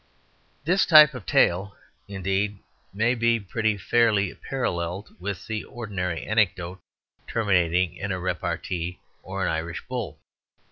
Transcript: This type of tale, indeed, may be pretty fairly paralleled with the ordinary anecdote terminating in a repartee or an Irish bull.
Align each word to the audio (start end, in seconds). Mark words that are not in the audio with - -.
This 0.65 0.87
type 0.87 1.13
of 1.13 1.27
tale, 1.27 1.77
indeed, 2.07 2.57
may 2.91 3.13
be 3.13 3.39
pretty 3.39 3.77
fairly 3.77 4.33
paralleled 4.33 5.15
with 5.19 5.45
the 5.45 5.63
ordinary 5.63 6.25
anecdote 6.25 6.79
terminating 7.27 7.95
in 7.97 8.11
a 8.11 8.19
repartee 8.19 8.99
or 9.21 9.43
an 9.45 9.51
Irish 9.51 9.85
bull. 9.87 10.17